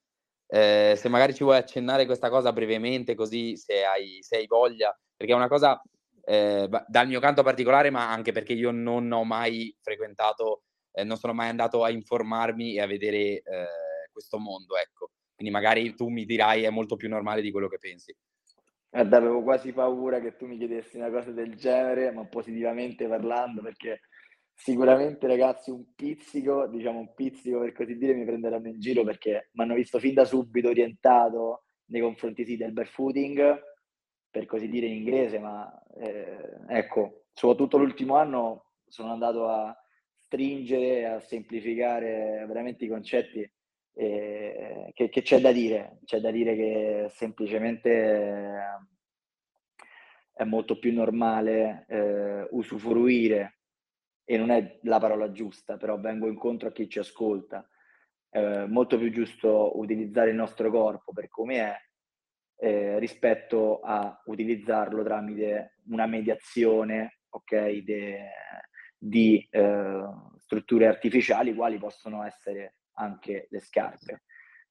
Eh, 0.50 0.95
se 0.97 1.09
magari 1.09 1.35
ci 1.35 1.45
vuoi 1.45 1.59
accennare 1.59 2.07
questa 2.07 2.31
cosa 2.31 2.52
brevemente, 2.52 3.14
così 3.14 3.57
se 3.57 3.85
hai, 3.85 4.19
se 4.21 4.37
hai 4.37 4.47
voglia, 4.47 4.97
perché 5.17 5.33
è 5.33 5.37
una 5.37 5.49
cosa 5.49 5.81
eh, 6.25 6.69
dal 6.87 7.09
mio 7.09 7.21
canto 7.21 7.43
particolare, 7.43 7.90
ma 7.90 8.11
anche 8.11 8.33
perché 8.33 8.52
io 8.52 8.71
non 8.71 9.11
ho 9.12 9.25
mai 9.25 9.75
frequentato, 9.81 10.62
eh, 10.93 11.05
non 11.05 11.17
sono 11.17 11.35
mai 11.35 11.49
andato 11.49 11.85
a 11.85 11.90
informarmi 11.90 12.75
e 12.75 12.81
a 12.81 12.87
vedere 12.87 13.19
eh, 13.19 13.43
questo 14.12 14.38
mondo, 14.38 14.76
ecco. 14.76 15.11
Quindi 15.35 15.52
magari 15.55 15.95
tu 15.95 16.09
mi 16.09 16.25
dirai 16.25 16.64
è 16.64 16.71
molto 16.71 16.97
più 16.97 17.09
normale 17.09 17.40
di 17.43 17.50
quello 17.50 17.69
che 17.69 17.78
pensi. 17.78 18.14
Guarda, 18.90 19.18
avevo 19.18 19.42
quasi 19.42 19.73
paura 19.73 20.18
che 20.18 20.37
tu 20.37 20.47
mi 20.47 20.57
chiedessi 20.57 20.97
una 20.97 21.11
cosa 21.11 21.30
del 21.30 21.57
genere, 21.57 22.11
ma 22.11 22.25
positivamente 22.26 23.07
parlando, 23.07 23.61
perché 23.61 24.00
sicuramente 24.54 25.26
ragazzi 25.26 25.71
un 25.71 25.95
pizzico, 25.95 26.66
diciamo 26.66 26.99
un 26.99 27.14
pizzico 27.14 27.61
per 27.61 27.73
così 27.73 27.97
dire, 27.99 28.14
mi 28.14 28.25
prenderanno 28.25 28.68
in 28.68 28.80
giro 28.80 29.04
perché 29.04 29.50
mi 29.52 29.64
hanno 29.64 29.75
visto 29.75 29.99
fin 29.99 30.14
da 30.14 30.25
subito 30.25 30.68
orientato 30.68 31.64
nei 31.87 32.00
confronti 32.00 32.45
sì, 32.45 32.57
del 32.57 32.73
barefooting, 32.73 33.61
per 34.30 34.47
così 34.47 34.68
dire 34.68 34.87
in 34.87 34.95
inglese, 34.95 35.38
ma 35.38 35.71
eh, 36.00 36.57
ecco, 36.68 37.25
soprattutto 37.33 37.76
l'ultimo 37.78 38.16
anno 38.16 38.73
sono 38.87 39.12
andato 39.12 39.49
a 39.49 39.76
stringere, 40.16 41.07
a 41.07 41.21
semplificare 41.21 42.45
veramente 42.47 42.85
i 42.85 42.88
concetti 42.88 43.50
eh, 44.00 44.93
che, 44.95 45.09
che, 45.09 45.23
c'è 45.23 45.40
da 45.40 45.50
dire? 45.50 45.99
C'è 46.05 46.21
da 46.21 46.31
dire 46.31 46.55
che 46.55 47.07
semplicemente 47.11 47.90
eh, 47.90 48.61
è 50.33 50.45
molto 50.45 50.78
più 50.78 50.93
normale 50.93 51.85
eh, 51.88 52.47
usufruire, 52.50 53.59
e 54.25 54.37
non 54.37 54.50
è 54.50 54.78
la 54.83 55.00
parola 55.00 55.33
giusta, 55.33 55.76
però 55.78 55.99
vengo 55.99 56.28
incontro 56.28 56.69
a 56.69 56.73
chi 56.73 56.88
ci 56.88 57.00
ascolta, 57.00 57.69
è 58.28 58.67
molto 58.67 58.99
più 58.99 59.11
giusto 59.11 59.76
utilizzare 59.81 60.31
il 60.31 60.37
nostro 60.37 60.71
corpo 60.71 61.12
per 61.12 61.28
come 61.28 61.57
è 61.57 61.76
eh, 62.61 62.99
rispetto 63.00 63.81
a 63.81 64.23
utilizzarlo 64.26 65.02
tramite 65.02 65.78
una 65.88 66.07
mediazione, 66.07 67.21
ok, 67.31 67.69
de, 67.78 68.31
di 68.97 69.45
eh, 69.50 70.02
strutture 70.37 70.87
artificiali, 70.87 71.55
quali 71.55 71.78
possono 71.78 72.23
essere 72.23 72.75
anche 72.99 73.47
le 73.50 73.61
scarpe. 73.61 74.25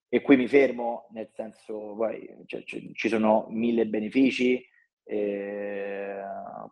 E 0.10 0.22
qui 0.22 0.38
mi 0.38 0.48
fermo, 0.48 1.08
nel 1.12 1.30
senso, 1.34 1.96
poi 1.96 2.30
cioè, 2.46 2.64
ci 2.64 3.10
sono 3.10 3.48
mille 3.50 3.88
benefici, 3.88 4.66
eh, 5.04 6.22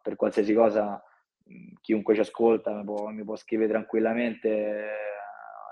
per 0.02 0.16
qualsiasi 0.16 0.54
cosa 0.54 1.02
chiunque 1.82 2.16
ci 2.16 2.22
ascolta 2.22 2.74
mi 2.74 2.84
può, 2.84 3.08
mi 3.10 3.24
può 3.24 3.36
scrivere 3.36 3.70
tranquillamente, 3.70 4.50
eh, 4.50 4.88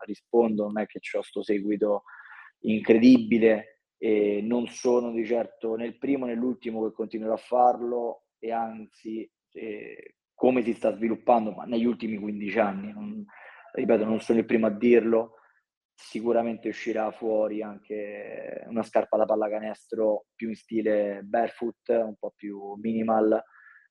rispondo, 0.05 0.65
non 0.65 0.79
è 0.79 0.85
che 0.85 0.99
ho 0.99 1.19
questo 1.19 1.41
seguito 1.41 2.03
incredibile 2.61 3.79
e 3.97 4.41
non 4.41 4.67
sono 4.67 5.11
di 5.11 5.25
certo 5.25 5.75
né 5.75 5.85
il 5.85 5.97
primo 5.97 6.25
né 6.25 6.35
l'ultimo 6.35 6.83
che 6.83 6.93
continuerò 6.93 7.33
a 7.33 7.37
farlo 7.37 8.25
e 8.37 8.51
anzi 8.51 9.29
eh, 9.53 10.15
come 10.33 10.61
si 10.61 10.73
sta 10.73 10.93
sviluppando 10.93 11.51
ma 11.51 11.63
negli 11.63 11.85
ultimi 11.85 12.17
15 12.17 12.59
anni, 12.59 12.91
non, 12.91 13.25
ripeto 13.73 14.03
non 14.05 14.19
sono 14.19 14.39
il 14.39 14.45
primo 14.45 14.67
a 14.67 14.71
dirlo, 14.71 15.35
sicuramente 15.95 16.69
uscirà 16.69 17.11
fuori 17.11 17.61
anche 17.61 18.63
una 18.67 18.83
scarpa 18.83 19.17
da 19.17 19.25
pallacanestro 19.25 20.25
più 20.35 20.49
in 20.49 20.55
stile 20.55 21.21
barefoot, 21.23 21.89
un 21.89 22.15
po' 22.17 22.33
più 22.35 22.75
minimal, 22.81 23.41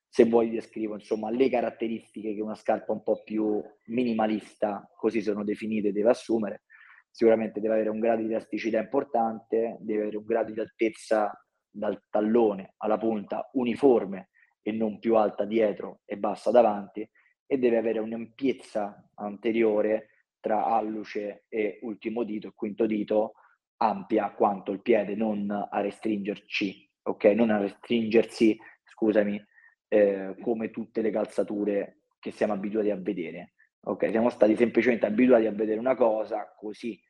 se 0.09 0.25
vuoi 0.25 0.51
descrivo 0.51 0.95
insomma 0.95 1.31
le 1.31 1.49
caratteristiche 1.49 2.35
che 2.35 2.43
una 2.43 2.55
scarpa 2.55 2.93
un 2.93 3.03
po' 3.03 3.23
più 3.23 3.63
minimalista, 3.87 4.87
così 4.95 5.23
sono 5.23 5.43
definite, 5.43 5.91
deve 5.91 6.11
assumere. 6.11 6.65
Sicuramente 7.11 7.61
deve 7.61 7.75
avere 7.75 7.89
un 7.89 7.99
grado 7.99 8.23
di 8.23 8.29
elasticità 8.29 8.79
importante, 8.79 9.79
deve 9.81 10.03
avere 10.03 10.17
un 10.19 10.25
grado 10.25 10.53
di 10.53 10.61
altezza 10.61 11.33
dal 11.71 12.03
tallone 12.11 12.75
alla 12.77 12.99
punta 12.99 13.49
uniforme 13.53 14.29
e 14.61 14.71
non 14.73 14.99
più 14.99 15.17
alta 15.17 15.47
dietro 15.47 16.01
e 16.05 16.19
bassa 16.19 16.51
davanti 16.51 17.09
e 17.47 17.59
deve 17.59 17.79
avere 17.79 17.99
un'ampiezza 17.99 19.11
anteriore 19.15 20.09
tra 20.43 20.67
alluce 20.67 21.45
e 21.49 21.79
ultimo 21.83 22.25
dito 22.25 22.49
e 22.49 22.53
quinto 22.55 22.85
dito 22.85 23.35
ampia 23.77 24.33
quanto 24.33 24.73
il 24.73 24.83
piede, 24.83 25.15
non 25.15 25.49
a 25.51 25.81
restringerci, 25.81 26.91
ok? 27.03 27.25
Non 27.27 27.51
a 27.51 27.59
restringersi, 27.59 28.59
scusami, 28.85 29.43
eh, 29.89 30.35
come 30.41 30.71
tutte 30.71 31.01
le 31.01 31.11
calzature 31.11 32.03
che 32.19 32.33
siamo 32.33 32.53
abituati 32.53 32.91
a 32.91 32.97
vedere. 32.97 33.55
Ok, 33.85 34.11
siamo 34.11 34.31
stati 34.31 34.57
semplicemente 34.57 35.07
abituati 35.07 35.47
a 35.47 35.53
vedere 35.53 35.79
una 35.79 35.95
cosa 35.95 36.53
così 36.57 37.01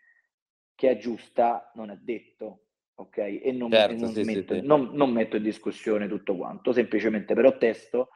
che 0.75 0.91
è 0.91 0.97
giusta, 0.99 1.71
non 1.75 1.91
è 1.91 1.97
detto, 1.97 2.65
ok? 2.97 3.17
E 3.17 3.53
non, 3.53 3.71
certo, 3.71 3.95
e 3.95 3.99
non, 3.99 4.12
sì, 4.12 4.23
metto, 4.25 4.55
sì, 4.55 4.61
non, 4.61 4.91
non 4.93 5.11
metto 5.11 5.37
in 5.37 5.43
discussione 5.43 6.07
tutto 6.07 6.37
quanto, 6.37 6.73
semplicemente 6.73 7.35
però 7.35 7.57
testo 7.57 8.11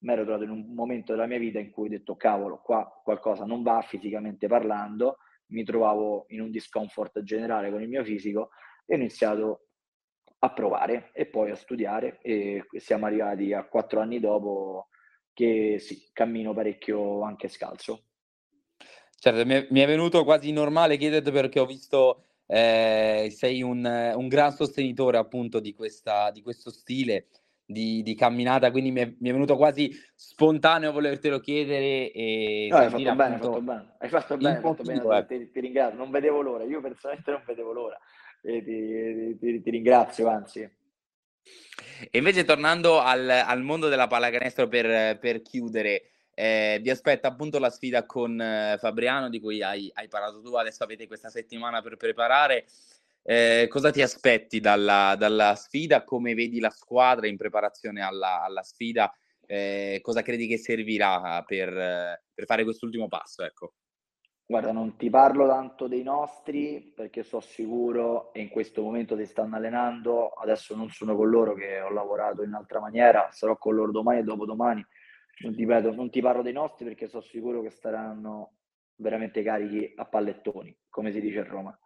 mi 0.00 0.12
ero 0.12 0.22
trovato 0.22 0.44
in 0.44 0.50
un 0.50 0.72
momento 0.72 1.12
della 1.12 1.26
mia 1.26 1.38
vita 1.38 1.58
in 1.58 1.70
cui 1.70 1.86
ho 1.86 1.90
detto 1.90 2.16
cavolo, 2.16 2.60
qua 2.62 3.00
qualcosa 3.02 3.44
non 3.44 3.62
va 3.62 3.82
fisicamente 3.82 4.46
parlando, 4.46 5.18
mi 5.48 5.64
trovavo 5.64 6.26
in 6.28 6.40
un 6.40 6.50
discomfort 6.50 7.22
generale 7.22 7.70
con 7.70 7.82
il 7.82 7.88
mio 7.88 8.04
fisico 8.04 8.50
e 8.86 8.94
ho 8.94 8.96
iniziato 8.96 9.66
a 10.42 10.52
provare 10.52 11.10
e 11.12 11.26
poi 11.26 11.50
a 11.50 11.56
studiare 11.56 12.18
e 12.22 12.64
siamo 12.76 13.06
arrivati 13.06 13.52
a 13.52 13.64
quattro 13.64 14.00
anni 14.00 14.20
dopo 14.20 14.88
che 15.32 15.78
sì, 15.78 16.08
cammino 16.12 16.54
parecchio 16.54 17.22
anche 17.22 17.48
scalzo. 17.48 18.04
Certo, 19.18 19.44
mi 19.44 19.80
è, 19.80 19.86
venuto 19.86 20.24
quasi 20.24 20.50
normale 20.50 20.96
chiederti 20.96 21.30
perché 21.30 21.60
ho 21.60 21.66
visto 21.66 22.24
eh, 22.46 23.28
sei 23.30 23.60
un, 23.60 23.84
un, 24.16 24.28
gran 24.28 24.52
sostenitore 24.52 25.18
appunto 25.18 25.60
di, 25.60 25.74
questa, 25.74 26.30
di 26.30 26.40
questo 26.40 26.70
stile 26.70 27.26
di, 27.70 28.02
di 28.02 28.14
camminata, 28.14 28.70
quindi 28.70 28.90
mi 28.90 29.00
è, 29.00 29.14
mi 29.18 29.28
è, 29.28 29.32
venuto 29.32 29.56
quasi 29.56 29.90
spontaneo 30.14 30.92
volertelo 30.92 31.38
chiedere. 31.38 32.10
E 32.10 32.68
no, 32.70 32.76
hai 32.76 32.90
fatto 32.90 33.14
bene, 33.14 33.34
hai 33.34 33.38
fatto 33.38 33.60
bene, 33.60 33.94
hai 33.98 34.08
fatto 34.08 34.36
bene, 34.36 34.56
hai 34.56 34.62
fatto 34.62 34.82
bene, 34.82 35.00
ecco. 35.00 35.26
ti, 35.26 35.50
ti 35.50 35.60
ringrazio, 35.60 35.98
non 35.98 36.10
vedevo 36.10 36.40
l'ora, 36.40 36.64
io 36.64 36.80
personalmente 36.80 37.30
non 37.30 37.42
vedevo 37.46 37.72
l'ora 37.72 37.98
e 38.42 38.64
ti, 38.64 39.38
ti, 39.38 39.62
ti 39.62 39.70
ringrazio, 39.70 40.28
anzi. 40.28 40.60
E 42.10 42.18
invece 42.18 42.44
tornando 42.44 43.00
al, 43.00 43.28
al 43.28 43.62
mondo 43.62 43.88
della 43.88 44.06
pallacanestro 44.06 44.68
per, 44.68 45.18
per 45.18 45.42
chiudere, 45.42 46.10
eh, 46.34 46.78
vi 46.82 46.90
aspetta 46.90 47.28
appunto 47.28 47.58
la 47.58 47.70
sfida 47.70 48.06
con 48.06 48.40
eh, 48.40 48.76
Fabriano 48.78 49.28
di 49.28 49.40
cui 49.40 49.62
hai, 49.62 49.90
hai, 49.94 50.08
parlato 50.08 50.40
tu, 50.40 50.54
adesso 50.54 50.82
avete 50.82 51.06
questa 51.06 51.28
settimana 51.28 51.82
per 51.82 51.96
preparare. 51.96 52.64
Eh, 53.22 53.66
cosa 53.68 53.90
ti 53.90 54.02
aspetti 54.02 54.60
dalla, 54.60 55.14
dalla, 55.16 55.54
sfida? 55.54 56.04
Come 56.04 56.34
vedi 56.34 56.58
la 56.58 56.70
squadra 56.70 57.26
in 57.26 57.36
preparazione 57.36 58.02
alla, 58.02 58.42
alla 58.42 58.62
sfida? 58.62 59.12
Eh, 59.46 59.98
cosa 60.02 60.22
credi 60.22 60.46
che 60.46 60.58
servirà 60.58 61.42
per, 61.46 61.72
per 62.32 62.44
fare 62.46 62.64
quest'ultimo 62.64 63.08
passo? 63.08 63.44
Ecco. 63.44 63.74
Guarda, 64.50 64.72
non 64.72 64.96
ti 64.96 65.10
parlo 65.10 65.46
tanto 65.46 65.86
dei 65.86 66.02
nostri 66.02 66.92
perché 66.96 67.22
so 67.22 67.38
sicuro 67.38 68.32
e 68.32 68.40
in 68.40 68.48
questo 68.48 68.82
momento 68.82 69.16
si 69.16 69.24
stanno 69.24 69.54
allenando. 69.54 70.30
Adesso 70.30 70.74
non 70.74 70.90
sono 70.90 71.14
con 71.14 71.28
loro 71.28 71.54
che 71.54 71.80
ho 71.80 71.90
lavorato 71.90 72.42
in 72.42 72.48
un'altra 72.48 72.80
maniera, 72.80 73.28
sarò 73.30 73.56
con 73.56 73.76
loro 73.76 73.92
domani 73.92 74.18
e 74.18 74.22
dopodomani. 74.24 74.84
Non 75.42 75.54
ti, 75.54 75.60
ripeto, 75.60 75.94
non 75.94 76.10
ti 76.10 76.20
parlo 76.20 76.42
dei 76.42 76.52
nostri 76.52 76.84
perché 76.84 77.06
so 77.06 77.20
sicuro 77.20 77.62
che 77.62 77.70
staranno 77.70 78.56
veramente 78.96 79.44
carichi 79.44 79.92
a 79.94 80.04
pallettoni, 80.04 80.76
come 80.88 81.12
si 81.12 81.20
dice 81.20 81.38
a 81.38 81.44
Roma. 81.44 81.78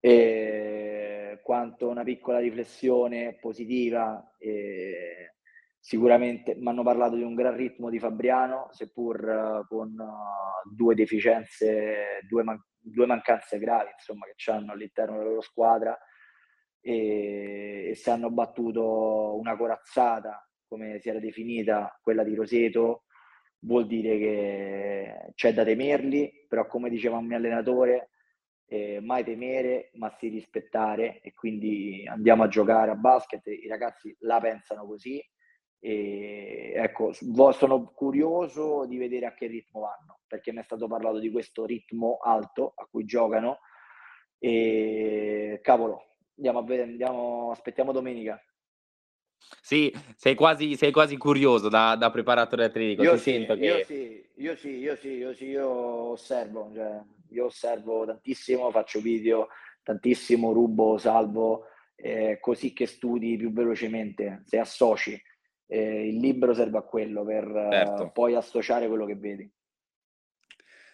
E 0.00 1.40
quanto 1.42 1.88
una 1.88 2.04
piccola 2.04 2.38
riflessione 2.38 3.36
positiva, 3.40 4.34
e 4.38 5.28
Sicuramente 5.80 6.54
mi 6.54 6.68
hanno 6.68 6.82
parlato 6.82 7.16
di 7.16 7.22
un 7.22 7.34
gran 7.34 7.56
ritmo 7.56 7.88
di 7.88 7.98
Fabriano, 7.98 8.68
seppur 8.72 9.24
uh, 9.24 9.66
con 9.66 9.88
uh, 9.98 10.74
due 10.74 10.94
deficienze, 10.94 12.20
due, 12.28 12.42
man- 12.42 12.62
due, 12.78 13.06
mancanze 13.06 13.58
gravi 13.58 13.90
insomma, 13.92 14.26
che 14.26 14.50
hanno 14.50 14.72
all'interno 14.72 15.16
della 15.16 15.28
loro 15.30 15.40
squadra. 15.40 15.98
E, 16.80 17.88
e 17.90 17.94
se 17.94 18.10
hanno 18.10 18.30
battuto 18.30 19.38
una 19.38 19.56
corazzata, 19.56 20.46
come 20.66 20.98
si 21.00 21.08
era 21.08 21.20
definita 21.20 21.98
quella 22.02 22.22
di 22.22 22.34
Roseto, 22.34 23.04
vuol 23.60 23.86
dire 23.86 24.18
che 24.18 25.32
c'è 25.34 25.54
da 25.54 25.64
temerli, 25.64 26.44
però 26.46 26.66
come 26.66 26.90
diceva 26.90 27.18
il 27.18 27.24
mio 27.24 27.36
allenatore, 27.36 28.10
eh, 28.68 29.00
mai 29.00 29.24
temere, 29.24 29.90
ma 29.94 30.14
si 30.18 30.28
rispettare 30.28 31.20
e 31.20 31.32
quindi 31.34 32.04
andiamo 32.06 32.44
a 32.44 32.48
giocare 32.48 32.90
a 32.90 32.96
basket, 32.96 33.46
i 33.46 33.66
ragazzi 33.66 34.14
la 34.20 34.38
pensano 34.40 34.86
così 34.86 35.20
e 35.80 36.72
ecco, 36.74 37.12
sono 37.12 37.92
curioso 37.94 38.84
di 38.86 38.96
vedere 38.96 39.26
a 39.26 39.34
che 39.34 39.46
ritmo 39.46 39.80
vanno, 39.80 40.20
perché 40.26 40.52
mi 40.52 40.58
è 40.58 40.64
stato 40.64 40.88
parlato 40.88 41.18
di 41.18 41.30
questo 41.30 41.64
ritmo 41.64 42.18
alto 42.20 42.72
a 42.74 42.86
cui 42.90 43.04
giocano. 43.04 43.60
E 44.40 45.60
cavolo, 45.62 46.16
andiamo 46.36 46.58
a 46.58 46.62
vedere, 46.62 46.90
andiamo, 46.90 47.50
aspettiamo 47.52 47.92
domenica. 47.92 48.40
Sì, 49.60 49.92
sei 50.16 50.34
quasi, 50.34 50.76
sei 50.76 50.90
quasi 50.90 51.16
curioso 51.16 51.68
da, 51.68 51.94
da 51.96 52.10
preparatore 52.10 52.64
atletico. 52.64 53.02
Io 53.02 53.16
sì, 53.16 53.44
che... 53.44 53.52
io 53.52 53.84
sì, 53.84 54.26
io 54.36 54.56
sì, 54.56 54.68
io 54.78 54.96
sì, 54.96 55.08
io 55.08 55.34
sì, 55.34 55.44
io 55.46 55.68
osservo, 55.68 56.70
cioè, 56.74 57.00
io 57.30 57.44
osservo 57.46 58.06
tantissimo, 58.06 58.70
faccio 58.70 59.00
video 59.00 59.48
tantissimo, 59.82 60.52
rubo, 60.52 60.98
salvo, 60.98 61.64
eh, 61.96 62.38
così 62.40 62.74
che 62.74 62.86
studi 62.86 63.38
più 63.38 63.52
velocemente, 63.52 64.42
se 64.44 64.58
associ 64.58 65.18
eh, 65.66 66.08
il 66.08 66.18
libro 66.18 66.52
serve 66.52 66.78
a 66.78 66.82
quello, 66.82 67.24
per 67.24 67.44
certo. 67.70 68.02
uh, 68.04 68.12
poi 68.12 68.34
associare 68.34 68.86
quello 68.86 69.06
che 69.06 69.16
vedi. 69.16 69.50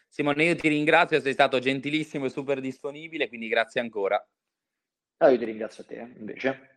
Simone, 0.09 0.45
io 0.45 0.55
ti 0.55 0.69
ringrazio, 0.69 1.21
sei 1.21 1.33
stato 1.33 1.59
gentilissimo 1.59 2.27
e 2.27 2.31
super 2.31 2.61
disponibile, 2.61 3.27
quindi 3.27 3.49
grazie 3.49 3.81
ancora. 3.81 4.25
No, 5.19 5.29
io 5.29 5.39
ti 5.39 5.45
ringrazio 5.45 5.83
a 5.83 5.87
te, 5.87 6.15
invece. 6.17 6.74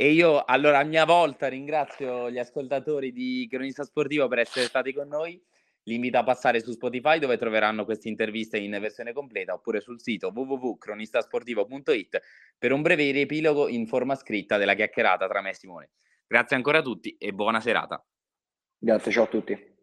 E 0.00 0.12
io, 0.12 0.44
allora, 0.44 0.78
a 0.78 0.84
mia 0.84 1.04
volta 1.04 1.48
ringrazio 1.48 2.30
gli 2.30 2.38
ascoltatori 2.38 3.10
di 3.10 3.48
Cronista 3.50 3.82
Sportivo 3.82 4.28
per 4.28 4.38
essere 4.38 4.66
stati 4.66 4.92
con 4.92 5.08
noi. 5.08 5.42
Li 5.82 5.96
invito 5.96 6.18
a 6.18 6.22
passare 6.22 6.60
su 6.60 6.70
Spotify 6.70 7.18
dove 7.18 7.36
troveranno 7.36 7.84
queste 7.84 8.06
interviste 8.06 8.58
in 8.58 8.70
versione 8.80 9.12
completa 9.12 9.54
oppure 9.54 9.80
sul 9.80 10.00
sito 10.00 10.30
www.cronistasportivo.it 10.32 12.20
per 12.56 12.70
un 12.70 12.82
breve 12.82 13.10
riepilogo 13.10 13.66
in 13.66 13.88
forma 13.88 14.14
scritta 14.14 14.56
della 14.56 14.74
chiacchierata 14.74 15.26
tra 15.26 15.40
me 15.40 15.50
e 15.50 15.54
Simone. 15.54 15.90
Grazie 16.28 16.54
ancora 16.54 16.78
a 16.78 16.82
tutti 16.82 17.16
e 17.18 17.32
buona 17.32 17.58
serata. 17.58 18.00
Grazie, 18.78 19.10
ciao 19.10 19.24
a 19.24 19.26
tutti. 19.26 19.77